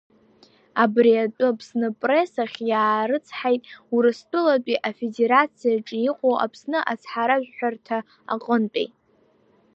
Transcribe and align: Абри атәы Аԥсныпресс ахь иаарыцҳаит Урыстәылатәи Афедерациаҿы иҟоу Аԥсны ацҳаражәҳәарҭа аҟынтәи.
Абри 0.83 1.13
атәы 1.23 1.45
Аԥсныпресс 1.51 2.33
ахь 2.43 2.59
иаарыцҳаит 2.69 3.63
Урыстәылатәи 3.93 4.83
Афедерациаҿы 4.87 5.97
иҟоу 6.09 6.35
Аԥсны 6.45 6.79
ацҳаражәҳәарҭа 6.91 7.97
аҟынтәи. 8.33 8.87